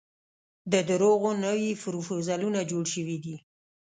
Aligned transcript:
د 0.71 0.73
درواغو 0.89 1.31
نوي 1.45 1.71
پرفوزلونه 1.81 2.59
جوړ 2.71 2.83
شوي 2.93 3.17
دي. 3.23 3.35